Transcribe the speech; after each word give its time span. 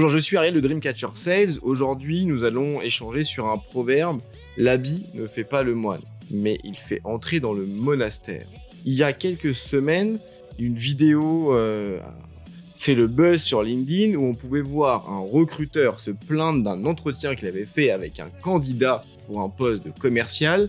Bonjour, 0.00 0.10
je 0.10 0.18
suis 0.18 0.36
Ariel 0.36 0.54
de 0.54 0.60
Dreamcatcher 0.60 1.08
Sales. 1.14 1.54
Aujourd'hui, 1.60 2.24
nous 2.24 2.44
allons 2.44 2.80
échanger 2.80 3.24
sur 3.24 3.48
un 3.48 3.56
proverbe 3.56 4.20
L'habit 4.56 5.06
ne 5.14 5.26
fait 5.26 5.42
pas 5.42 5.64
le 5.64 5.74
moine, 5.74 6.02
mais 6.30 6.60
il 6.62 6.78
fait 6.78 7.00
entrer 7.02 7.40
dans 7.40 7.52
le 7.52 7.66
monastère. 7.66 8.46
Il 8.84 8.94
y 8.94 9.02
a 9.02 9.12
quelques 9.12 9.56
semaines, 9.56 10.20
une 10.56 10.76
vidéo 10.76 11.52
euh, 11.52 11.98
fait 12.78 12.94
le 12.94 13.08
buzz 13.08 13.42
sur 13.42 13.64
LinkedIn 13.64 14.16
où 14.16 14.24
on 14.24 14.34
pouvait 14.36 14.60
voir 14.60 15.10
un 15.10 15.18
recruteur 15.18 15.98
se 15.98 16.12
plaindre 16.12 16.62
d'un 16.62 16.84
entretien 16.84 17.34
qu'il 17.34 17.48
avait 17.48 17.64
fait 17.64 17.90
avec 17.90 18.20
un 18.20 18.28
candidat 18.40 19.02
pour 19.26 19.40
un 19.40 19.48
poste 19.48 19.84
de 19.84 19.90
commercial. 19.90 20.68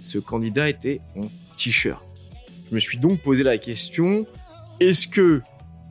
Ce 0.00 0.18
candidat 0.18 0.68
était 0.68 1.00
en 1.14 1.28
t-shirt. 1.56 2.02
Je 2.70 2.74
me 2.74 2.80
suis 2.80 2.98
donc 2.98 3.20
posé 3.22 3.44
la 3.44 3.56
question 3.56 4.26
est-ce 4.80 5.06
que 5.06 5.42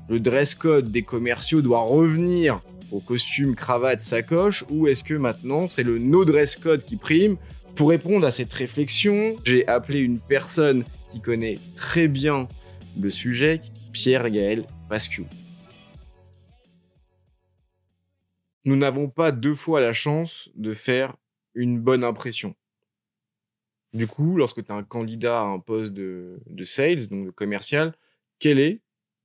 le 0.10 0.20
dress 0.20 0.54
code 0.54 0.92
des 0.92 1.04
commerciaux 1.04 1.62
doit 1.62 1.80
revenir 1.80 2.60
au 2.92 3.00
costume, 3.00 3.56
cravate, 3.56 4.02
sacoche, 4.02 4.66
ou 4.70 4.88
est-ce 4.88 5.04
que 5.04 5.14
maintenant 5.14 5.70
c'est 5.70 5.84
le 5.84 5.98
no 5.98 6.26
dress 6.26 6.56
code 6.56 6.84
qui 6.84 6.98
prime 6.98 7.38
Pour 7.76 7.90
répondre 7.90 8.26
à 8.26 8.32
cette 8.32 8.54
réflexion, 8.54 9.36
j'ai 9.44 9.68
appelé 9.68 10.00
une 10.00 10.20
personne 10.20 10.84
qui 11.12 11.22
connaît 11.22 11.60
très 11.76 12.08
bien 12.08 12.48
le 13.00 13.10
sujet, 13.10 13.62
Pierre-Gaël 13.92 14.66
Pascu. 14.90 15.26
Nous 18.66 18.76
n'avons 18.76 19.10
pas 19.10 19.32
deux 19.32 19.56
fois 19.56 19.82
la 19.82 19.94
chance 19.94 20.50
de 20.56 20.74
faire 20.74 21.16
une 21.54 21.80
bonne 21.80 22.04
impression. 22.04 22.56
Du 23.94 24.08
coup, 24.08 24.38
lorsque 24.38 24.64
tu 24.64 24.72
es 24.72 24.76
un 24.76 24.84
candidat 24.84 25.42
à 25.42 25.46
un 25.46 25.60
poste 25.60 25.94
de, 25.94 26.40
de 26.48 26.64
sales, 26.64 27.08
donc 27.10 27.26
de 27.26 27.32
commercial, 27.32 27.94
quel 28.40 28.60
est 28.60 28.82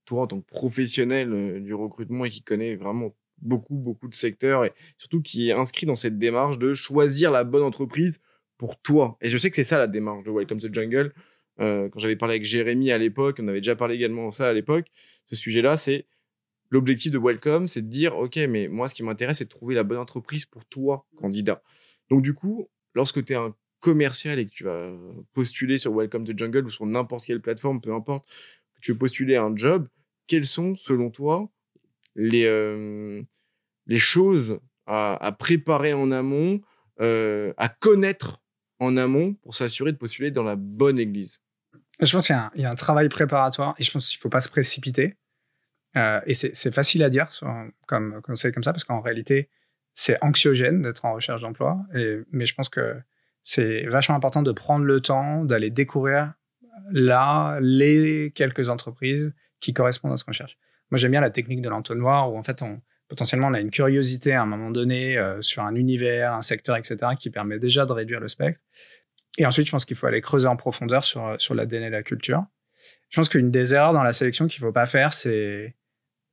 toi, 0.09 0.23
en 0.23 0.27
tant 0.27 0.41
que 0.41 0.47
professionnel 0.47 1.33
euh, 1.33 1.61
du 1.61 1.75
recrutement 1.75 2.25
et 2.25 2.30
qui 2.30 2.43
connaît 2.43 2.77
vraiment 2.77 3.15
beaucoup, 3.41 3.77
beaucoup 3.77 4.09
de 4.09 4.15
secteurs 4.15 4.65
et 4.65 4.73
surtout 4.97 5.23
qui 5.23 5.48
est 5.48 5.52
inscrit 5.52 5.87
dans 5.87 5.96
cette 5.96 6.19
démarche 6.19 6.59
de 6.59 6.74
choisir 6.74 7.30
la 7.30 7.45
bonne 7.45 7.63
entreprise 7.63 8.21
pour 8.57 8.80
toi. 8.80 9.16
Et 9.21 9.29
je 9.29 9.38
sais 9.38 9.51
que 9.51 9.57
c'est 9.57 9.65
ça 9.65 9.79
la 9.79 9.87
démarche 9.87 10.24
de 10.24 10.30
Welcome 10.30 10.60
to 10.60 10.68
Jungle. 10.73 11.13
Euh, 11.60 11.88
quand 11.88 11.98
j'avais 11.98 12.16
parlé 12.16 12.35
avec 12.35 12.45
Jérémy 12.45 12.93
à 12.93 12.98
l'époque, 12.98 13.38
on 13.43 13.48
avait 13.48 13.60
déjà 13.60 13.76
parlé 13.76 13.95
également 13.95 14.29
de 14.29 14.35
ça 14.35 14.48
à 14.48 14.52
l'époque. 14.52 14.87
Ce 15.26 15.37
sujet-là, 15.37 15.76
c'est 15.76 16.07
l'objectif 16.71 17.13
de 17.13 17.18
Welcome, 17.18 17.68
c'est 17.68 17.82
de 17.82 17.88
dire, 17.88 18.16
OK, 18.16 18.37
mais 18.48 18.68
moi, 18.68 18.88
ce 18.88 18.95
qui 18.95 19.02
m'intéresse, 19.02 19.38
c'est 19.38 19.45
de 19.45 19.48
trouver 19.48 19.74
la 19.74 19.85
bonne 19.85 19.98
entreprise 19.98 20.45
pour 20.45 20.65
toi, 20.66 21.07
candidat. 21.16 21.63
Donc, 22.10 22.23
du 22.23 22.35
coup, 22.35 22.68
lorsque 22.95 23.24
tu 23.24 23.32
es 23.32 23.37
un 23.37 23.54
commercial 23.80 24.38
et 24.38 24.46
que 24.46 24.51
tu 24.51 24.65
vas 24.65 24.91
postuler 25.35 25.79
sur 25.79 25.93
Welcome 25.95 26.24
to 26.24 26.32
Jungle 26.37 26.66
ou 26.66 26.70
sur 26.70 26.87
n'importe 26.87 27.24
quelle 27.24 27.41
plateforme, 27.41 27.80
peu 27.80 27.93
importe, 27.93 28.26
que 28.74 28.80
tu 28.80 28.93
veux 28.93 28.98
postuler 28.98 29.37
un 29.37 29.54
job, 29.57 29.88
quelles 30.26 30.46
sont, 30.46 30.76
selon 30.76 31.10
toi, 31.10 31.51
les, 32.19 32.47
euh, 32.47 33.23
les 33.87 33.99
choses 33.99 34.59
à, 34.87 35.35
préparer 35.38 35.93
en 35.93 36.11
amont, 36.11 36.60
euh, 37.01 37.52
à 37.57 37.69
connaître 37.69 38.43
en 38.80 38.97
amont 38.97 39.35
pour 39.35 39.55
s'assurer 39.55 39.93
de 39.93 39.97
postuler 39.97 40.30
dans 40.30 40.43
la 40.43 40.57
bonne 40.57 40.99
église 40.99 41.41
Je 42.01 42.10
pense 42.10 42.27
qu'il 42.27 42.37
y, 42.57 42.65
a 42.65 42.71
un 42.71 42.75
travail 42.75 43.09
préparatoire 43.09 43.75
et 43.79 43.85
je 43.85 43.91
pense 43.91 44.09
qu'il 44.09 44.19
ne 44.19 44.23
faut 44.23 44.30
pas 44.30 44.41
se 44.41 44.49
précipiter. 44.49 45.16
Euh, 45.97 46.21
et 46.27 46.35
c'est 46.35 46.75
facile 46.75 47.02
à 47.02 47.10
dire 47.10 47.29
comme 47.87 48.21
conseil 48.23 48.53
comme 48.53 48.65
ça 48.65 48.73
parce 48.73 48.85
qu'en 48.85 49.01
réalité, 49.01 49.51
c'est 49.95 50.23
anxiogène 50.23 50.82
d'être 50.82 51.05
en 51.05 51.15
recherche 51.15 51.43
d'emploi. 51.43 51.79
Mais 52.30 52.47
je 52.47 52.55
pense 52.55 52.69
que 52.69 52.97
c'est 53.45 53.87
vachement 53.87 54.16
important 54.16 54.43
de 54.43 54.53
prendre 54.53 54.85
le 54.85 55.01
temps 55.01 55.45
d'aller 55.45 55.71
découvrir 55.71 56.32
là 56.91 57.59
les 57.60 58.32
quelques 58.35 58.71
entreprises 58.71 59.35
qui 59.60 59.75
correspondent 59.75 60.13
à 60.13 60.16
ce 60.16 60.25
qu'on 60.25 60.32
cherche. 60.32 60.57
Moi, 60.91 60.99
j'aime 60.99 61.13
bien 61.13 61.21
la 61.21 61.31
technique 61.31 61.63
de 61.63 61.69
l'entonnoir 61.69 62.33
où 62.33 62.39
en 62.39 62.43
fait, 62.43 62.63
on, 62.63 62.81
potentiellement, 63.09 63.49
on 63.49 63.55
a 63.55 63.61
une 63.61 63.71
curiosité 63.71 64.33
à 64.33 64.43
un 64.43 64.47
moment 64.47 64.71
donné 64.71 65.17
euh, 65.17 65.43
sur 65.43 65.62
un 65.62 65.75
univers, 65.75 66.34
un 66.34 66.43
secteur, 66.43 66.77
etc., 66.77 66.97
qui 67.19 67.31
permet 67.31 67.59
déjà 67.59 67.87
de 67.87 67.93
réduire 67.93 68.21
le 68.21 68.28
spectre. 68.28 68.61
Et 69.39 69.47
ensuite, 69.47 69.66
je 69.66 69.71
pense 69.71 69.84
qu'il 69.84 69.97
faut 69.97 70.06
aller 70.06 70.21
creuser 70.21 70.49
en 70.49 70.56
profondeur 70.56 71.05
sur, 71.05 71.27
euh, 71.27 71.37
sur 71.39 71.54
l'ADN 71.54 71.82
et 71.82 71.91
la 71.91 72.03
culture. 72.03 72.44
Je 73.10 73.21
pense 73.21 73.28
qu'une 73.28 73.50
des 73.50 73.75
erreurs 73.75 73.93
dans 73.93 74.03
la 74.03 74.12
sélection 74.12 74.47
qu'il 74.47 74.60
faut 74.60 74.72
pas 74.72 74.87
faire, 74.87 75.12
c'est 75.12 75.77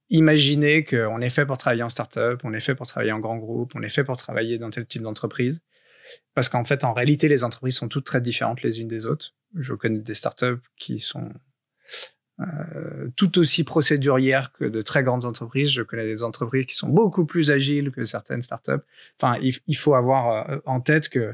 imaginer 0.09 0.83
qu'on 0.83 1.21
est 1.21 1.29
fait 1.29 1.45
pour 1.45 1.57
travailler 1.57 1.83
en 1.83 1.89
startup, 1.89 2.41
on 2.43 2.53
est 2.53 2.59
fait 2.59 2.75
pour 2.75 2.85
travailler 2.85 3.11
en 3.11 3.19
grand 3.19 3.37
groupe, 3.37 3.73
on 3.75 3.81
est 3.81 3.89
fait 3.89 4.03
pour 4.03 4.17
travailler 4.17 4.57
dans 4.57 4.69
tel 4.69 4.85
type 4.85 5.01
d'entreprise. 5.01 5.61
Parce 6.33 6.49
qu'en 6.49 6.63
fait, 6.63 6.83
en 6.83 6.93
réalité, 6.93 7.27
les 7.27 7.43
entreprises 7.43 7.77
sont 7.77 7.87
toutes 7.87 8.05
très 8.05 8.21
différentes 8.21 8.61
les 8.61 8.81
unes 8.81 8.87
des 8.87 9.05
autres. 9.05 9.33
Je 9.55 9.73
connais 9.73 9.99
des 9.99 10.13
startups 10.13 10.61
qui 10.77 10.99
sont 10.99 11.31
euh, 12.41 13.07
tout 13.15 13.39
aussi 13.39 13.63
procédurière 13.63 14.51
que 14.51 14.65
de 14.65 14.81
très 14.81 15.03
grandes 15.03 15.23
entreprises. 15.23 15.71
Je 15.71 15.83
connais 15.83 16.05
des 16.05 16.21
entreprises 16.21 16.65
qui 16.65 16.75
sont 16.75 16.89
beaucoup 16.89 17.25
plus 17.25 17.49
agiles 17.49 17.91
que 17.91 18.03
certaines 18.03 18.41
startups. 18.41 18.83
Enfin, 19.19 19.39
il, 19.41 19.77
faut 19.77 19.95
avoir 19.95 20.49
euh, 20.49 20.57
en 20.65 20.81
tête 20.81 21.07
que 21.07 21.33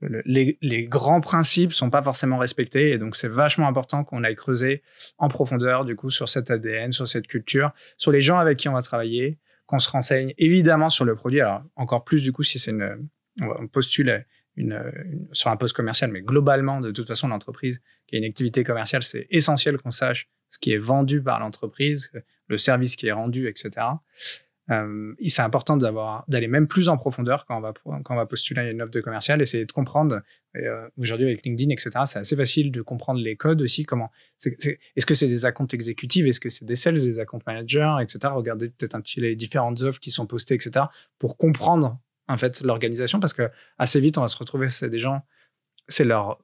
les, 0.00 0.86
grands 0.88 1.20
principes 1.20 1.74
sont 1.74 1.90
pas 1.90 2.02
forcément 2.02 2.38
respectés 2.38 2.92
et 2.92 2.98
donc 2.98 3.16
c'est 3.16 3.28
vachement 3.28 3.68
important 3.68 4.02
qu'on 4.02 4.24
aille 4.24 4.34
creuser 4.34 4.82
en 5.18 5.28
profondeur 5.28 5.84
du 5.84 5.94
coup 5.94 6.08
sur 6.08 6.30
cet 6.30 6.50
ADN, 6.50 6.92
sur 6.92 7.06
cette 7.06 7.26
culture, 7.26 7.72
sur 7.98 8.12
les 8.12 8.22
gens 8.22 8.38
avec 8.38 8.58
qui 8.58 8.70
on 8.70 8.72
va 8.72 8.82
travailler, 8.82 9.38
qu'on 9.66 9.78
se 9.78 9.90
renseigne 9.90 10.32
évidemment 10.38 10.88
sur 10.88 11.04
le 11.04 11.14
produit. 11.16 11.40
Alors 11.40 11.62
encore 11.76 12.04
plus 12.04 12.22
du 12.22 12.32
coup 12.32 12.42
si 12.42 12.58
c'est 12.58 12.70
une 12.70 13.08
on 13.40 13.66
postule 13.66 14.24
une, 14.56 15.28
sur 15.32 15.50
un 15.50 15.56
poste 15.56 15.76
commercial, 15.76 16.10
mais 16.10 16.22
globalement, 16.22 16.80
de 16.80 16.90
toute 16.90 17.06
façon, 17.06 17.28
l'entreprise 17.28 17.80
qui 18.06 18.16
a 18.16 18.18
une 18.18 18.24
activité 18.24 18.64
commerciale, 18.64 19.02
c'est 19.02 19.26
essentiel 19.30 19.78
qu'on 19.78 19.90
sache 19.90 20.28
ce 20.50 20.58
qui 20.58 20.72
est 20.72 20.78
vendu 20.78 21.22
par 21.22 21.40
l'entreprise, 21.40 22.10
le 22.48 22.58
service 22.58 22.96
qui 22.96 23.08
est 23.08 23.12
rendu, 23.12 23.48
etc. 23.48 23.86
Euh, 24.70 25.14
c'est 25.28 25.42
important 25.42 25.76
d'avoir 25.76 26.24
d'aller 26.26 26.48
même 26.48 26.66
plus 26.66 26.88
en 26.88 26.96
profondeur 26.96 27.46
quand 27.46 27.56
on 27.56 27.60
va 27.60 27.72
quand 27.84 28.02
on 28.10 28.16
va 28.16 28.26
postuler 28.26 28.68
une 28.70 28.82
offre 28.82 28.90
de 28.90 29.00
commercial, 29.00 29.40
essayer 29.40 29.64
de 29.64 29.72
comprendre. 29.72 30.22
Euh, 30.56 30.88
Aujourd'hui 30.98 31.26
avec 31.26 31.44
LinkedIn, 31.44 31.70
etc. 31.70 31.90
C'est 32.06 32.18
assez 32.18 32.34
facile 32.34 32.72
de 32.72 32.82
comprendre 32.82 33.20
les 33.20 33.36
codes 33.36 33.62
aussi. 33.62 33.84
Comment 33.84 34.10
est-ce 34.44 35.06
que 35.06 35.14
c'est 35.14 35.28
des 35.28 35.44
accounts 35.44 35.68
exécutifs, 35.72 36.26
est-ce 36.26 36.40
que 36.40 36.50
c'est 36.50 36.64
des 36.64 36.76
sales, 36.76 36.94
des 36.94 37.20
account 37.20 37.40
managers, 37.46 37.96
etc. 38.00 38.32
Regardez 38.34 38.70
peut-être 38.70 38.94
un 38.94 39.00
petit 39.00 39.20
les 39.20 39.36
différentes 39.36 39.82
offres 39.82 40.00
qui 40.00 40.10
sont 40.10 40.26
postées, 40.26 40.54
etc. 40.54 40.86
Pour 41.18 41.36
comprendre 41.36 42.00
en 42.28 42.36
fait 42.36 42.60
l'organisation 42.62 43.20
parce 43.20 43.32
que 43.32 43.50
assez 43.78 44.00
vite 44.00 44.18
on 44.18 44.22
va 44.22 44.28
se 44.28 44.36
retrouver 44.36 44.68
c'est 44.68 44.88
des 44.88 44.98
gens 44.98 45.22
c'est 45.88 46.04
leur 46.04 46.38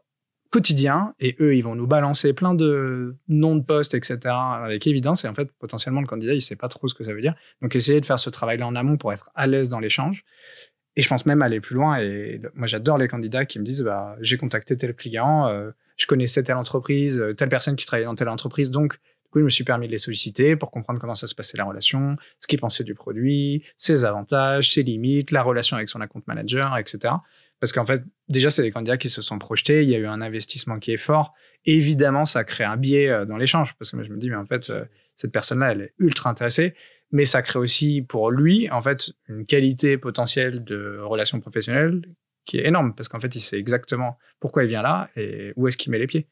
quotidien 0.53 1.15
et 1.19 1.35
eux 1.41 1.57
ils 1.57 1.63
vont 1.63 1.75
nous 1.75 1.87
balancer 1.87 2.35
plein 2.35 2.55
de 2.55 3.17
noms 3.27 3.57
de 3.57 3.65
postes 3.65 3.95
etc 3.95 4.21
avec 4.27 4.87
évidence 4.87 5.25
et 5.25 5.29
en 5.29 5.35
fait 5.35 5.51
potentiellement 5.53 6.03
le 6.03 6.07
candidat 6.07 6.35
il 6.35 6.43
sait 6.43 6.57
pas 6.57 6.69
trop 6.69 6.89
ce 6.89 6.95
que 6.95 7.03
ça 7.05 7.15
veut 7.15 7.23
dire. 7.23 7.35
Donc 7.63 7.75
essayer 7.75 8.01
de 8.01 8.07
faire 8.07 8.19
ce 8.19 8.31
travail 8.31 8.59
là 8.59 8.67
en 8.67 8.77
amont 8.77 8.99
pour 8.99 9.13
être 9.13 9.31
à 9.35 9.47
l'aise 9.47 9.71
dans 9.71 9.81
l'échange. 9.81 10.25
Et 10.95 11.01
je 11.01 11.09
pense 11.09 11.25
même 11.25 11.41
aller 11.41 11.61
plus 11.61 11.75
loin 11.75 11.99
et 11.99 12.43
moi 12.55 12.67
j'adore 12.67 12.99
les 12.99 13.09
candidats 13.09 13.47
qui 13.47 13.59
me 13.59 13.65
disent 13.65 13.83
bah 13.83 14.15
j'ai 14.21 14.37
contacté 14.37 14.77
tel 14.77 14.95
client 14.95 15.49
euh, 15.49 15.71
je 15.97 16.07
connaissais 16.07 16.43
telle 16.43 16.57
entreprise 16.57 17.25
telle 17.39 17.49
personne 17.49 17.77
qui 17.77 17.87
travaillait 17.87 18.07
dans 18.07 18.15
telle 18.15 18.29
entreprise 18.29 18.71
donc 18.71 18.99
je 19.41 19.45
me 19.45 19.51
suis 19.51 19.65
permis 19.65 19.87
de 19.87 19.93
les 19.93 19.99
solliciter 19.99 20.57
pour 20.57 20.71
comprendre 20.71 21.01
comment 21.01 21.15
ça 21.15 21.27
se 21.27 21.35
passait 21.35 21.57
la 21.57 21.65
relation, 21.65 22.17
ce 22.39 22.47
qu'ils 22.47 22.61
pensaient 22.61 22.85
du 22.85 22.95
produit, 22.95 23.65
ses 23.77 24.05
avantages, 24.05 24.73
ses 24.73 24.83
limites, 24.83 25.31
la 25.31 25.43
relation 25.43 25.77
avec 25.77 25.89
son 25.89 26.01
account 26.01 26.23
manager, 26.27 26.77
etc. 26.79 27.15
Parce 27.63 27.73
qu'en 27.73 27.87
fait, 27.87 28.03
déjà, 28.29 28.51
c'est 28.51 28.63
des 28.63 28.73
candidats 28.73 28.97
qui 28.97 29.09
se 29.09 29.23
sont 29.23 29.39
projetés, 29.39 29.85
il 29.85 29.89
y 29.89 29.95
a 29.95 29.99
eu 29.99 30.07
un 30.07 30.21
investissement 30.21 30.81
qui 30.81 30.93
est 30.93 30.97
fort. 30.97 31.33
évidemment, 31.65 32.27
ça 32.27 32.43
crée 32.43 32.65
un 32.65 32.77
biais 32.77 33.09
euh, 33.09 33.25
dans 33.25 33.37
l'échange, 33.37 33.75
parce 33.79 33.93
que 33.93 34.03
je 34.03 34.11
me 34.11 34.19
dis, 34.19 34.31
mais 34.31 34.37
en 34.37 34.47
fait, 34.47 34.69
euh, 34.71 34.85
cette 35.15 35.31
personne-là, 35.31 35.71
elle 35.71 35.81
est 35.83 35.95
ultra 36.01 36.29
intéressée, 36.31 36.75
mais 37.13 37.25
ça 37.25 37.41
crée 37.41 37.61
aussi 37.61 38.03
pour 38.03 38.33
lui, 38.33 38.69
en 38.71 38.83
fait, 38.83 39.13
une 39.29 39.47
qualité 39.47 39.97
potentielle 39.97 40.65
de 40.65 40.99
relation 41.03 41.39
professionnelle 41.39 42.03
qui 42.45 42.59
est 42.59 42.67
énorme, 42.67 42.95
parce 42.97 43.09
qu'en 43.09 43.21
fait, 43.21 43.33
il 43.37 43.41
sait 43.41 43.59
exactement 43.59 44.19
pourquoi 44.41 44.65
il 44.65 44.69
vient 44.69 44.83
là 44.83 45.09
et 45.15 45.53
où 45.55 45.69
est-ce 45.69 45.77
qu'il 45.77 45.93
met 45.93 46.01
les 46.01 46.09
pieds. 46.09 46.27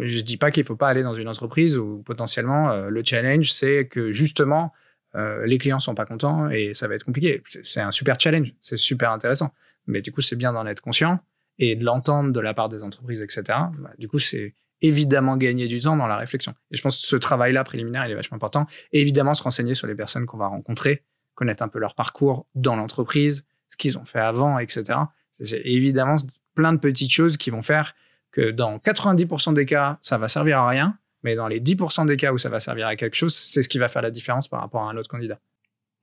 Je 0.00 0.20
dis 0.20 0.36
pas 0.36 0.50
qu'il 0.50 0.64
faut 0.64 0.76
pas 0.76 0.88
aller 0.88 1.02
dans 1.02 1.14
une 1.14 1.28
entreprise 1.28 1.76
où 1.76 2.02
potentiellement 2.04 2.70
euh, 2.70 2.88
le 2.88 3.02
challenge 3.04 3.52
c'est 3.52 3.86
que 3.88 4.12
justement 4.12 4.72
euh, 5.14 5.44
les 5.46 5.58
clients 5.58 5.78
sont 5.78 5.94
pas 5.94 6.06
contents 6.06 6.48
et 6.50 6.74
ça 6.74 6.86
va 6.88 6.94
être 6.94 7.04
compliqué. 7.04 7.42
C'est 7.44 7.80
un 7.80 7.90
super 7.90 8.18
challenge, 8.18 8.54
c'est 8.62 8.76
super 8.76 9.10
intéressant. 9.10 9.52
Mais 9.86 10.02
du 10.02 10.12
coup, 10.12 10.20
c'est 10.20 10.36
bien 10.36 10.52
d'en 10.52 10.66
être 10.66 10.80
conscient 10.80 11.20
et 11.58 11.74
de 11.74 11.84
l'entendre 11.84 12.32
de 12.32 12.40
la 12.40 12.54
part 12.54 12.68
des 12.68 12.84
entreprises, 12.84 13.22
etc. 13.22 13.42
Bah, 13.48 13.90
du 13.98 14.08
coup, 14.08 14.18
c'est 14.18 14.54
évidemment 14.82 15.36
gagner 15.36 15.68
du 15.68 15.80
temps 15.80 15.96
dans 15.96 16.06
la 16.06 16.16
réflexion. 16.16 16.54
Et 16.70 16.76
je 16.76 16.82
pense 16.82 17.00
que 17.00 17.06
ce 17.06 17.16
travail-là 17.16 17.64
préliminaire, 17.64 18.06
il 18.06 18.12
est 18.12 18.14
vachement 18.14 18.36
important. 18.36 18.66
Évidemment, 18.92 19.34
se 19.34 19.42
renseigner 19.42 19.74
sur 19.74 19.86
les 19.86 19.94
personnes 19.94 20.26
qu'on 20.26 20.38
va 20.38 20.46
rencontrer, 20.46 21.02
connaître 21.34 21.62
un 21.62 21.68
peu 21.68 21.78
leur 21.78 21.94
parcours 21.94 22.46
dans 22.54 22.76
l'entreprise, 22.76 23.44
ce 23.68 23.76
qu'ils 23.76 23.98
ont 23.98 24.04
fait 24.04 24.20
avant, 24.20 24.58
etc. 24.58 24.98
C'est 25.40 25.62
évidemment 25.64 26.16
plein 26.54 26.72
de 26.72 26.78
petites 26.78 27.12
choses 27.12 27.36
qui 27.36 27.50
vont 27.50 27.62
faire 27.62 27.94
que 28.32 28.50
dans 28.50 28.78
90% 28.78 29.54
des 29.54 29.66
cas, 29.66 29.98
ça 30.02 30.18
va 30.18 30.28
servir 30.28 30.58
à 30.58 30.68
rien, 30.68 30.98
mais 31.22 31.34
dans 31.34 31.48
les 31.48 31.60
10% 31.60 32.06
des 32.06 32.16
cas 32.16 32.32
où 32.32 32.38
ça 32.38 32.48
va 32.48 32.60
servir 32.60 32.86
à 32.86 32.96
quelque 32.96 33.16
chose, 33.16 33.34
c'est 33.34 33.62
ce 33.62 33.68
qui 33.68 33.78
va 33.78 33.88
faire 33.88 34.02
la 34.02 34.10
différence 34.10 34.48
par 34.48 34.60
rapport 34.60 34.82
à 34.82 34.90
un 34.90 34.96
autre 34.96 35.08
candidat. 35.08 35.38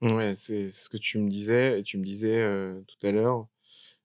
Ouais, 0.00 0.34
c'est 0.36 0.70
ce 0.70 0.88
que 0.88 0.96
tu 0.96 1.18
me 1.18 1.28
disais, 1.28 1.82
tu 1.82 1.98
me 1.98 2.04
disais 2.04 2.40
euh, 2.40 2.80
tout 2.86 3.06
à 3.06 3.10
l'heure. 3.10 3.46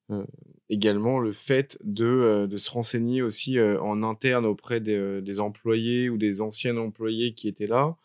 Euh, 0.10 0.25
également 0.70 1.20
le 1.20 1.31
fait 1.34 1.78
de, 1.84 2.06
euh, 2.06 2.48
de 2.48 2.58
se 2.58 2.70
renseigner 2.72 3.22
aussi 3.22 3.60
en 3.60 4.04
interne 4.04 4.46
auprès 4.46 4.81
des, 4.81 5.22
des, 5.22 5.40
employés 5.40 6.10
ou 6.10 6.18
des 6.18 6.42
anciens 6.42 6.76
employés 6.78 7.34
qui 7.34 7.48
étaient 7.48 7.68
là 7.68 7.96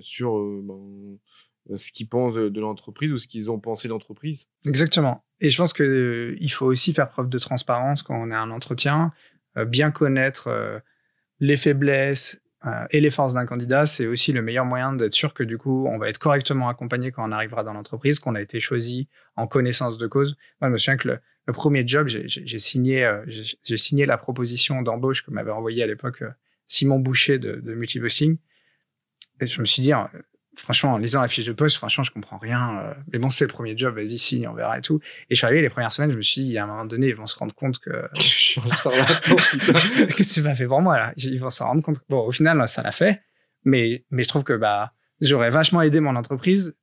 sur 0.00 0.38
ben, 0.62 1.18
ce 1.74 1.92
qu'ils 1.92 2.08
pensent 2.08 2.34
de, 2.34 2.60
l'entreprise 2.60 3.12
ou 3.12 3.18
ce 3.18 3.26
qu'ils 3.26 3.50
ont 3.50 3.58
pensé 3.58 3.88
de 3.88 3.92
l'entreprise. 3.92 4.48
Exactement. 4.66 5.24
Et 5.40 5.50
je 5.50 5.56
pense 5.56 5.72
qu'il 5.72 6.36
il 6.40 6.50
faut 6.50 6.66
aussi 6.66 6.92
faire 6.92 7.08
preuve 7.08 7.28
de 7.28 7.38
transparence 7.38 8.02
quand 8.02 8.16
on 8.16 8.30
est 8.30 8.34
un 8.34 8.50
entretien, 8.50 9.12
bien 9.66 9.90
connaître 9.90 10.50
les 11.40 11.56
faiblesses 11.56 12.42
et 12.90 13.00
les 13.00 13.10
forces 13.10 13.34
d'un 13.34 13.44
candidat, 13.44 13.86
c'est 13.86 14.06
aussi 14.06 14.32
le 14.32 14.40
meilleur 14.40 14.64
moyen 14.64 14.92
d'être 14.92 15.14
sûr 15.14 15.34
que 15.34 15.42
du 15.42 15.58
coup, 15.58 15.86
on 15.88 15.98
va 15.98 16.08
être 16.08 16.18
correctement 16.18 16.68
accompagné 16.68 17.10
quand 17.10 17.28
on 17.28 17.32
arrivera 17.32 17.64
dans 17.64 17.72
l'entreprise, 17.72 18.20
qu'on 18.20 18.36
a 18.36 18.40
été 18.40 18.60
choisi 18.60 19.08
en 19.34 19.48
connaissance 19.48 19.98
de 19.98 20.06
cause. 20.06 20.36
Moi, 20.60 20.68
je 20.68 20.72
me 20.72 20.78
souviens 20.78 20.96
que 20.96 21.08
le, 21.08 21.52
premier 21.52 21.86
job, 21.86 22.06
j'ai 22.06 22.58
signé, 22.58 23.04
euh, 23.04 23.24
signé 23.76 24.06
la 24.06 24.16
proposition 24.16 24.80
d'embauche 24.82 25.24
que 25.24 25.32
m'avait 25.32 25.50
envoyé 25.50 25.82
à 25.82 25.88
l'époque 25.88 26.22
euh, 26.22 26.30
Simon 26.68 27.00
Boucher 27.00 27.38
de, 27.38 27.56
de 27.56 27.74
Multibossing. 27.74 28.38
Et 29.40 29.46
je 29.48 29.60
me 29.60 29.66
suis 29.66 29.82
dit, 29.82 29.92
hein, 29.92 30.08
franchement, 30.56 30.92
en 30.92 30.98
lisant 30.98 31.22
la 31.22 31.28
fiche 31.28 31.46
de 31.46 31.52
poste, 31.52 31.76
franchement, 31.76 32.04
je 32.04 32.10
comprends 32.10 32.38
rien. 32.38 32.78
Euh, 32.78 32.94
mais 33.12 33.18
bon, 33.18 33.30
c'est 33.30 33.44
le 33.44 33.52
premier 33.52 33.76
job, 33.76 33.94
vas-y, 33.94 34.18
signe, 34.18 34.46
on 34.48 34.54
verra 34.54 34.78
et 34.78 34.82
tout. 34.82 35.00
Et 35.30 35.34
je 35.34 35.36
suis 35.36 35.46
arrivé 35.46 35.62
les 35.62 35.70
premières 35.70 35.92
semaines, 35.92 36.10
je 36.10 36.16
me 36.16 36.22
suis 36.22 36.42
dit, 36.42 36.58
à 36.58 36.64
un 36.64 36.66
moment 36.66 36.84
donné, 36.84 37.08
ils 37.08 37.16
vont 37.16 37.26
se 37.26 37.36
rendre 37.36 37.54
compte 37.54 37.78
que. 37.78 37.90
Qu'est-ce 38.14 40.16
que 40.16 40.22
c'est 40.22 40.42
pas 40.42 40.54
fait 40.54 40.66
pour 40.66 40.80
moi, 40.80 40.98
là? 40.98 41.12
Ils 41.16 41.40
vont 41.40 41.50
s'en 41.50 41.66
rendre 41.66 41.82
compte. 41.82 41.98
Bon, 42.08 42.26
au 42.26 42.32
final, 42.32 42.66
ça 42.68 42.82
l'a 42.82 42.92
fait. 42.92 43.22
Mais, 43.64 44.04
mais 44.10 44.22
je 44.22 44.28
trouve 44.28 44.44
que, 44.44 44.54
bah, 44.54 44.92
j'aurais 45.20 45.50
vachement 45.50 45.82
aidé 45.82 46.00
mon 46.00 46.16
entreprise 46.16 46.76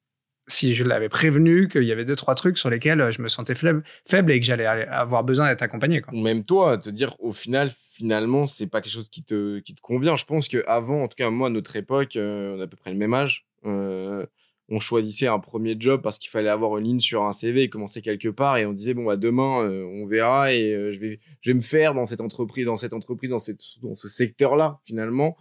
si 0.49 0.75
je 0.75 0.83
l'avais 0.83 1.09
prévenu 1.09 1.69
qu'il 1.69 1.83
y 1.83 1.91
avait 1.91 2.05
deux 2.05 2.15
trois 2.15 2.35
trucs 2.35 2.57
sur 2.57 2.69
lesquels 2.69 2.99
euh, 3.01 3.11
je 3.11 3.21
me 3.21 3.27
sentais 3.27 3.55
faible, 3.55 3.83
faible 4.07 4.31
et 4.31 4.39
que 4.39 4.45
j'allais 4.45 4.65
avoir 4.65 5.23
besoin 5.23 5.47
d'être 5.47 5.61
accompagné 5.61 6.01
quoi. 6.01 6.13
Même 6.13 6.43
toi, 6.43 6.77
te 6.77 6.89
dire 6.89 7.15
au 7.19 7.31
final 7.31 7.71
finalement 7.93 8.47
c'est 8.47 8.67
pas 8.67 8.81
quelque 8.81 8.93
chose 8.93 9.09
qui 9.09 9.23
te 9.23 9.59
qui 9.59 9.75
te 9.75 9.81
convient. 9.81 10.15
Je 10.15 10.25
pense 10.25 10.47
que 10.47 10.63
avant 10.67 11.03
en 11.03 11.07
tout 11.07 11.15
cas 11.15 11.29
moi 11.29 11.47
à 11.47 11.51
notre 11.51 11.75
époque 11.75 12.15
euh, 12.15 12.57
on 12.57 12.61
a 12.61 12.63
à 12.63 12.67
peu 12.67 12.77
près 12.77 12.91
le 12.91 12.97
même 12.97 13.13
âge. 13.13 13.45
Euh, 13.65 14.25
on 14.69 14.79
choisissait 14.79 15.27
un 15.27 15.39
premier 15.39 15.75
job 15.79 16.01
parce 16.01 16.19
qu'il 16.19 16.29
fallait 16.29 16.49
avoir 16.49 16.77
une 16.77 16.85
ligne 16.85 16.99
sur 16.99 17.23
un 17.23 17.31
CV 17.31 17.63
et 17.63 17.69
commencer 17.69 18.01
quelque 18.01 18.29
part 18.29 18.57
et 18.57 18.67
on 18.67 18.73
disait 18.73 18.93
bon 18.93 19.05
bah 19.05 19.17
demain 19.17 19.67
on 19.67 20.05
verra 20.05 20.53
et 20.53 20.93
je 20.93 20.99
vais 20.99 21.19
je 21.41 21.49
vais 21.49 21.55
me 21.55 21.61
faire 21.61 21.95
dans 21.95 22.05
cette 22.05 22.21
entreprise 22.21 22.67
dans 22.67 22.77
cette 22.77 22.93
entreprise 22.93 23.31
dans 23.31 23.39
ce 23.39 24.07
secteur 24.07 24.55
là 24.55 24.79
finalement 24.85 25.35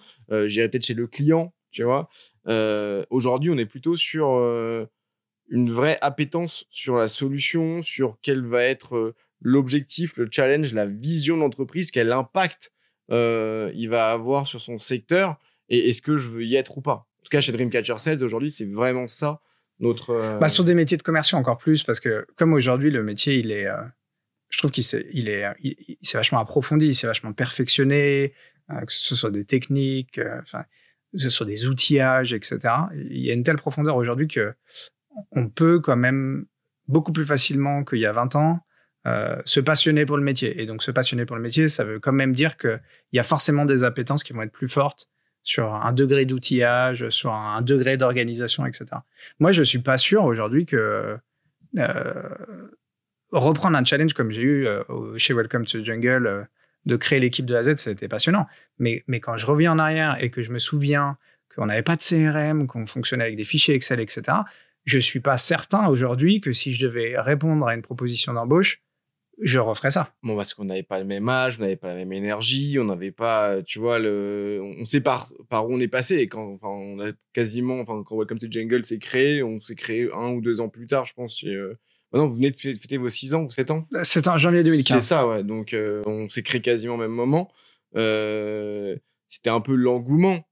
j'irai 0.47 0.71
peut-être 0.71 0.87
chez 0.87 0.95
le 0.95 1.07
client 1.07 1.53
tu 1.71 1.83
vois 1.83 2.09
aujourd'hui 3.11 3.51
on 3.51 3.59
est 3.59 3.67
plutôt 3.67 3.97
sur 3.97 4.31
une 5.49 5.71
vraie 5.71 5.99
appétence 6.01 6.67
sur 6.71 6.97
la 6.97 7.09
solution, 7.09 7.83
sur 7.83 8.19
quel 8.23 8.45
va 8.45 8.63
être 8.63 8.97
euh, 8.97 9.15
l'objectif, 9.41 10.17
le 10.17 10.29
challenge, 10.31 10.73
la 10.75 10.87
vision 10.87 11.37
de 11.37 11.43
l'entreprise, 11.43 11.91
quel 11.91 12.13
impact 12.13 12.73
euh, 13.11 13.73
il 13.75 13.89
va 13.89 14.11
avoir 14.11 14.47
sur 14.47 14.61
son 14.61 14.79
secteur 14.79 15.39
et 15.69 15.89
est-ce 15.89 16.03
que 16.03 16.17
je 16.17 16.29
veux 16.29 16.45
y 16.45 16.57
être 16.57 16.79
ou 16.79 16.83
pas. 16.83 17.08
En 17.21 17.25
tout 17.25 17.31
cas, 17.31 17.41
chez 17.41 17.53
Dreamcatcher 17.53 17.99
Sales, 17.99 18.23
aujourd'hui, 18.23 18.51
c'est 18.51 18.67
vraiment 18.67 19.09
ça 19.09 19.41
notre. 19.81 20.11
Euh, 20.11 20.39
bah, 20.39 20.49
sur 20.49 20.65
des 20.65 20.75
métiers 20.75 20.97
de 20.97 21.03
commerciaux 21.03 21.39
encore 21.39 21.59
plus, 21.59 21.85
parce 21.85 22.01
que 22.01 22.27
comme 22.37 22.53
aujourd'hui, 22.53 22.91
le 22.91 23.03
métier, 23.03 23.37
il 23.37 23.53
est. 23.53 23.67
je 24.49 24.59
trouve 24.59 24.71
qu'il 24.71 24.85
s'est, 24.85 25.07
il 25.13 25.29
est, 25.29 25.45
il, 25.63 25.97
vachement 26.15 26.41
approfondi, 26.41 26.87
il 26.87 26.95
s'est 26.95 27.07
vachement 27.07 27.33
perfectionné, 27.33 28.35
que 28.69 28.93
ce 28.93 29.15
soit 29.15 29.31
des 29.31 29.45
techniques, 29.45 30.21
enfin, 30.43 30.65
que 31.13 31.19
ce 31.19 31.31
soit 31.31 31.47
des 31.47 31.67
outillages, 31.67 32.33
etc. 32.33 32.59
Il 32.95 33.25
y 33.25 33.31
a 33.31 33.35
une 33.35 33.43
telle 33.43 33.57
profondeur 33.57 33.97
aujourd'hui 33.97 34.29
que 34.29 34.55
on 35.33 35.49
peut 35.49 35.81
quand 35.81 35.97
même 35.97 36.47
beaucoup 36.87 37.13
plus 37.13 37.27
facilement 37.27 37.85
qu'il 37.85 37.99
y 37.99 38.07
a 38.07 38.13
20 38.13 38.37
ans 38.37 38.61
euh, 39.07 39.41
se 39.45 39.61
passionner 39.61 40.05
pour 40.07 40.17
le 40.17 40.23
métier. 40.23 40.61
Et 40.61 40.67
donc 40.67 40.83
se 40.83 40.91
passionner 40.91 41.25
pour 41.25 41.37
le 41.37 41.43
métier, 41.43 41.69
ça 41.69 41.85
veut 41.85 42.01
quand 42.01 42.13
même 42.13 42.33
dire 42.33 42.57
qu'il 42.57 42.81
y 43.13 43.19
a 43.19 43.23
forcément 43.23 43.65
des 43.65 43.85
appétences 43.85 44.25
qui 44.25 44.33
vont 44.33 44.43
être 44.43 44.53
plus 44.53 44.69
fortes 44.69 45.09
sur 45.49 45.75
un 45.75 45.93
degré 45.95 46.27
d'outillage, 46.27 47.09
sur 47.09 47.33
un 47.33 47.63
degré 47.63 47.97
d'organisation, 47.97 48.67
etc. 48.67 48.85
Moi, 49.39 49.51
je 49.51 49.63
suis 49.63 49.79
pas 49.79 49.97
sûr 49.97 50.25
aujourd'hui 50.25 50.67
que 50.67 51.17
euh, 51.79 52.13
reprendre 53.33 53.79
un 53.79 53.83
challenge 53.83 54.13
comme 54.13 54.31
j'ai 54.31 54.43
eu 54.43 54.67
euh, 54.67 54.83
chez 55.17 55.33
Welcome 55.33 55.65
to 55.65 55.81
the 55.81 55.85
Jungle, 55.87 56.47
de 56.85 56.97
créer 56.97 57.19
l'équipe 57.19 57.47
de 57.47 57.55
A 57.55 57.63
Z, 57.63 57.77
c'était 57.77 58.09
passionnant. 58.09 58.47
Mais, 58.79 59.05
mais 59.07 59.21
quand 59.21 59.39
je 59.39 59.47
reviens 59.47 59.73
en 59.73 59.79
arrière 59.79 60.23
et 60.23 60.29
que 60.29 60.43
je 60.43 60.53
me 60.53 60.59
souviens 60.59 61.17
qu'on 61.57 61.65
n'avait 61.65 61.83
pas 61.83 61.97
de 61.97 62.03
CRM, 62.03 62.67
qu'on 62.67 62.87
fonctionnait 62.87 63.25
avec 63.25 63.37
des 63.37 63.45
fichiers 63.45 63.75
Excel, 63.75 64.01
etc., 64.01 64.37
je 64.85 64.99
suis 64.99 65.21
pas 65.21 65.39
certain 65.39 65.87
aujourd'hui 65.87 66.43
que 66.43 66.53
si 66.53 66.75
je 66.75 66.85
devais 66.85 67.19
répondre 67.19 67.67
à 67.67 67.75
une 67.75 67.83
proposition 67.83 68.35
d'embauche, 68.35 68.83
je 69.41 69.59
referais 69.59 69.91
ça. 69.91 70.13
Bon, 70.23 70.37
parce 70.37 70.55
qu'on 70.55 70.65
n'avait 70.65 70.83
pas 70.83 70.99
le 70.99 71.05
même 71.05 71.29
âge, 71.29 71.57
on 71.59 71.63
n'avait 71.63 71.77
pas 71.77 71.89
la 71.89 71.95
même 71.95 72.13
énergie, 72.13 72.79
on 72.79 72.85
n'avait 72.85 73.13
pas, 73.13 73.63
tu 73.63 73.79
vois, 73.79 73.99
le, 73.99 74.61
on 74.63 74.85
sait 74.85 75.01
par, 75.01 75.33
par 75.49 75.69
où 75.69 75.75
on 75.75 75.81
est 75.81 75.89
passé. 75.89 76.17
Et 76.17 76.27
quand, 76.27 76.55
enfin, 76.55 76.69
on 76.69 77.01
a 77.01 77.13
quasiment, 77.33 77.81
enfin, 77.81 78.03
quand 78.05 78.17
Welcome 78.17 78.39
to 78.39 78.47
Jungle 78.51 78.85
s'est 78.85 78.99
créé, 78.99 79.43
on 79.43 79.61
s'est 79.61 79.75
créé 79.75 80.09
un 80.13 80.31
ou 80.31 80.41
deux 80.41 80.61
ans 80.61 80.69
plus 80.69 80.87
tard, 80.87 81.07
je 81.07 81.15
pense. 81.15 81.45
Euh... 81.45 81.79
Maintenant, 82.13 82.29
vous 82.29 82.37
venez 82.37 82.51
de 82.51 82.59
fêter 82.59 82.97
vos 82.97 83.11
six 83.11 83.35
ans 83.35 83.43
ou 83.43 83.51
sept 83.51 83.71
ans? 83.71 83.87
C'est 84.03 84.29
en 84.29 84.39
janvier 84.39 84.65
2015. 84.65 85.03
C'est 85.03 85.09
ça, 85.09 85.29
ouais. 85.29 85.45
Donc, 85.45 85.75
euh, 85.75 86.03
on 86.07 86.29
s'est 86.31 86.43
créé 86.43 86.63
quasiment 86.63 86.95
au 86.95 86.99
même 86.99 87.11
moment. 87.13 87.53
Euh, 87.97 88.97
c'était 89.29 89.51
un 89.51 89.61
peu 89.61 89.75
l'engouement 89.75 90.43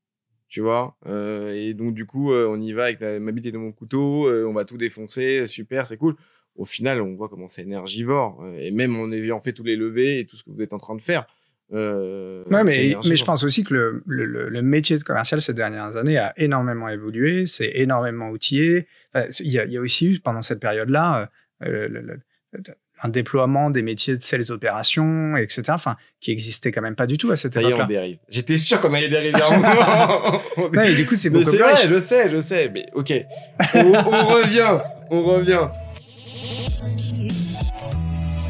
tu 0.48 0.60
vois. 0.60 0.96
Euh, 1.06 1.54
et 1.54 1.74
donc, 1.74 1.94
du 1.94 2.06
coup, 2.06 2.32
euh, 2.32 2.46
on 2.48 2.60
y 2.60 2.72
va 2.72 2.84
avec 2.84 3.00
ma 3.00 3.32
bite 3.32 3.46
et 3.46 3.52
mon 3.52 3.72
couteau, 3.72 4.26
euh, 4.26 4.46
on 4.46 4.52
va 4.52 4.64
tout 4.64 4.76
défoncer, 4.76 5.46
super, 5.46 5.86
c'est 5.86 5.96
cool. 5.96 6.16
Au 6.56 6.64
final, 6.64 7.00
on 7.00 7.14
voit 7.14 7.28
comment 7.28 7.48
c'est 7.48 7.62
énergivore. 7.62 8.44
et 8.58 8.70
même 8.70 8.96
en 8.96 9.10
ayant 9.12 9.40
fait 9.40 9.52
tous 9.52 9.64
les 9.64 9.76
levées 9.76 10.20
et 10.20 10.26
tout 10.26 10.36
ce 10.36 10.44
que 10.44 10.50
vous 10.50 10.62
êtes 10.62 10.72
en 10.72 10.78
train 10.78 10.96
de 10.96 11.02
faire. 11.02 11.26
Euh, 11.72 12.44
ouais, 12.48 12.62
mais, 12.62 12.94
mais 13.04 13.16
je 13.16 13.24
pense 13.24 13.42
aussi 13.42 13.64
que 13.64 13.74
le, 13.74 14.02
le, 14.06 14.48
le, 14.48 14.62
métier 14.62 14.98
de 14.98 15.02
commercial 15.02 15.40
ces 15.42 15.52
dernières 15.52 15.96
années 15.96 16.16
a 16.16 16.32
énormément 16.36 16.88
évolué, 16.88 17.46
c'est 17.46 17.72
énormément 17.74 18.30
outillé. 18.30 18.86
Il 19.40 19.50
y, 19.50 19.58
a, 19.58 19.64
y, 19.64 19.76
a, 19.76 19.80
aussi 19.80 20.06
eu 20.06 20.20
pendant 20.20 20.42
cette 20.42 20.60
période-là 20.60 21.28
un 23.02 23.08
déploiement 23.08 23.70
des 23.70 23.82
métiers 23.82 24.16
de 24.16 24.22
sales 24.22 24.50
opérations, 24.50 25.36
etc. 25.36 25.64
Enfin, 25.70 25.96
qui 26.20 26.30
existait 26.30 26.72
quand 26.72 26.80
même 26.80 26.96
pas 26.96 27.06
du 27.06 27.18
tout 27.18 27.30
à 27.30 27.36
cette 27.36 27.56
époque-là. 27.56 27.76
Ça 27.76 27.76
y 27.76 27.80
est, 27.80 27.84
on 27.84 27.88
dérive. 27.88 28.18
J'étais 28.28 28.56
sûr 28.56 28.80
qu'on 28.80 28.94
allait 28.94 29.08
dériver 29.08 29.40
un 29.42 29.50
moment. 29.58 30.40
ouais, 30.72 30.92
et 30.92 30.94
du 30.94 31.04
coup, 31.06 31.14
c'est 31.14 31.30
beaucoup 31.30 31.44
C'est 31.44 31.58
vrai, 31.58 31.88
je 31.88 31.96
sais, 31.96 32.30
je 32.30 32.40
sais. 32.40 32.70
Mais 32.72 32.86
ok, 32.94 33.12
on, 33.74 33.92
on 33.92 34.26
revient, 34.26 34.78
on 35.10 35.22
revient. 35.24 35.68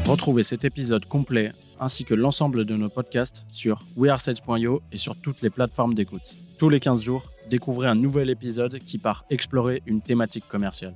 Retrouvez 0.05 0.43
cet 0.43 0.65
épisode 0.65 1.05
complet 1.05 1.51
ainsi 1.79 2.05
que 2.05 2.13
l'ensemble 2.13 2.65
de 2.65 2.75
nos 2.75 2.89
podcasts 2.89 3.45
sur 3.51 3.83
wearesales.io 3.95 4.81
et 4.91 4.97
sur 4.97 5.15
toutes 5.15 5.41
les 5.41 5.49
plateformes 5.49 5.93
d'écoute. 5.93 6.37
Tous 6.57 6.69
les 6.69 6.79
15 6.79 7.01
jours, 7.01 7.31
découvrez 7.49 7.87
un 7.87 7.95
nouvel 7.95 8.29
épisode 8.29 8.79
qui 8.79 8.97
part 8.97 9.25
explorer 9.29 9.83
une 9.85 10.01
thématique 10.01 10.47
commerciale. 10.47 10.95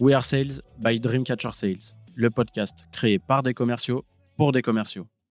We 0.00 0.14
Are 0.14 0.24
Sales 0.24 0.60
by 0.78 1.00
Dreamcatcher 1.00 1.52
Sales 1.52 1.94
le 2.16 2.30
podcast 2.30 2.86
créé 2.92 3.18
par 3.18 3.42
des 3.42 3.54
commerciaux 3.54 4.04
pour 4.36 4.52
des 4.52 4.62
commerciaux. 4.62 5.06